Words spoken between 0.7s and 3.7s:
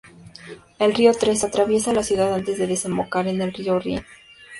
El río Ill atraviesa la ciudad antes de desembocar en el